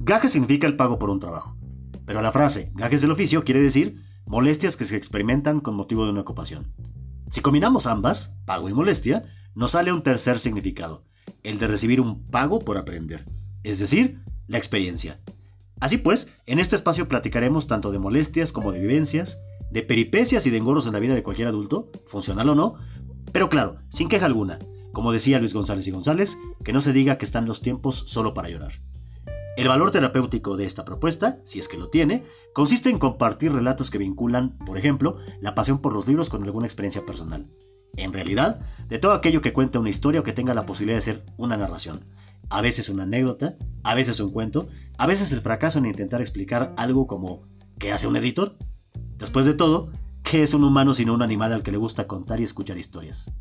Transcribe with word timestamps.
Gaje 0.00 0.28
significa 0.28 0.68
el 0.68 0.76
pago 0.76 0.98
por 0.98 1.10
un 1.10 1.18
trabajo, 1.18 1.56
pero 2.06 2.22
la 2.22 2.30
frase 2.30 2.70
gajes 2.74 3.02
del 3.02 3.10
oficio 3.10 3.42
quiere 3.42 3.60
decir 3.60 4.00
molestias 4.26 4.76
que 4.76 4.84
se 4.84 4.96
experimentan 4.96 5.58
con 5.58 5.74
motivo 5.74 6.04
de 6.04 6.12
una 6.12 6.20
ocupación. 6.20 6.72
Si 7.28 7.40
combinamos 7.40 7.86
ambas, 7.86 8.32
pago 8.44 8.68
y 8.68 8.74
molestia, 8.74 9.24
nos 9.56 9.72
sale 9.72 9.92
un 9.92 10.04
tercer 10.04 10.38
significado, 10.38 11.04
el 11.42 11.58
de 11.58 11.66
recibir 11.66 12.00
un 12.00 12.22
pago 12.28 12.60
por 12.60 12.78
aprender, 12.78 13.26
es 13.64 13.80
decir, 13.80 14.22
la 14.46 14.58
experiencia. 14.58 15.20
Así 15.80 15.98
pues, 15.98 16.28
en 16.46 16.60
este 16.60 16.76
espacio 16.76 17.08
platicaremos 17.08 17.66
tanto 17.66 17.90
de 17.90 17.98
molestias 17.98 18.52
como 18.52 18.70
de 18.70 18.78
vivencias, 18.78 19.40
de 19.72 19.82
peripecias 19.82 20.46
y 20.46 20.50
de 20.50 20.58
engoros 20.58 20.86
en 20.86 20.92
la 20.92 21.00
vida 21.00 21.16
de 21.16 21.24
cualquier 21.24 21.48
adulto, 21.48 21.90
funcional 22.06 22.48
o 22.50 22.54
no, 22.54 22.76
pero 23.32 23.48
claro, 23.48 23.80
sin 23.88 24.08
queja 24.08 24.26
alguna, 24.26 24.60
como 24.92 25.10
decía 25.10 25.40
Luis 25.40 25.54
González 25.54 25.88
y 25.88 25.90
González, 25.90 26.38
que 26.64 26.72
no 26.72 26.80
se 26.80 26.92
diga 26.92 27.18
que 27.18 27.24
están 27.24 27.46
los 27.46 27.62
tiempos 27.62 28.04
solo 28.06 28.32
para 28.32 28.48
llorar. 28.48 28.80
El 29.58 29.66
valor 29.66 29.90
terapéutico 29.90 30.56
de 30.56 30.66
esta 30.66 30.84
propuesta, 30.84 31.40
si 31.42 31.58
es 31.58 31.66
que 31.66 31.76
lo 31.76 31.88
tiene, 31.88 32.22
consiste 32.52 32.90
en 32.90 33.00
compartir 33.00 33.52
relatos 33.52 33.90
que 33.90 33.98
vinculan, 33.98 34.56
por 34.58 34.78
ejemplo, 34.78 35.16
la 35.40 35.56
pasión 35.56 35.80
por 35.80 35.92
los 35.92 36.06
libros 36.06 36.30
con 36.30 36.44
alguna 36.44 36.68
experiencia 36.68 37.04
personal. 37.04 37.48
En 37.96 38.12
realidad, 38.12 38.60
de 38.88 39.00
todo 39.00 39.14
aquello 39.14 39.40
que 39.40 39.52
cuente 39.52 39.76
una 39.76 39.90
historia 39.90 40.20
o 40.20 40.22
que 40.22 40.32
tenga 40.32 40.54
la 40.54 40.64
posibilidad 40.64 40.98
de 40.98 41.02
ser 41.02 41.24
una 41.38 41.56
narración. 41.56 42.04
A 42.50 42.60
veces 42.60 42.88
una 42.88 43.02
anécdota, 43.02 43.56
a 43.82 43.96
veces 43.96 44.20
un 44.20 44.30
cuento, 44.30 44.68
a 44.96 45.08
veces 45.08 45.32
el 45.32 45.40
fracaso 45.40 45.80
en 45.80 45.86
intentar 45.86 46.20
explicar 46.20 46.72
algo 46.76 47.08
como 47.08 47.42
¿qué 47.80 47.90
hace 47.90 48.06
un 48.06 48.14
editor? 48.14 48.56
Después 49.16 49.44
de 49.44 49.54
todo, 49.54 49.90
¿qué 50.22 50.44
es 50.44 50.54
un 50.54 50.62
humano 50.62 50.94
sino 50.94 51.14
un 51.14 51.22
animal 51.22 51.52
al 51.52 51.64
que 51.64 51.72
le 51.72 51.78
gusta 51.78 52.06
contar 52.06 52.38
y 52.38 52.44
escuchar 52.44 52.78
historias? 52.78 53.32